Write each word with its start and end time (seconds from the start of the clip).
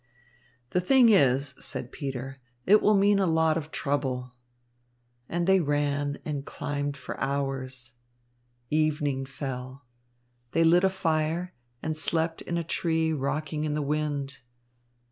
"The 0.71 0.81
thing 0.81 1.09
is," 1.09 1.53
said 1.59 1.91
Peter, 1.91 2.39
"it 2.65 2.81
will 2.81 2.95
mean 2.95 3.19
a 3.19 3.27
lot 3.27 3.55
of 3.55 3.69
trouble." 3.69 4.31
And 5.29 5.45
they 5.45 5.59
ran 5.59 6.17
and 6.25 6.43
climbed 6.43 6.97
for 6.97 7.19
hours. 7.19 7.91
Evening 8.71 9.27
fell. 9.27 9.85
They 10.53 10.63
lit 10.63 10.83
a 10.83 10.89
fire, 10.89 11.53
and 11.83 11.95
slept 11.95 12.41
in 12.41 12.57
a 12.57 12.63
tree 12.63 13.13
rocking 13.13 13.63
in 13.63 13.75
the 13.75 13.81
wind. 13.83 14.39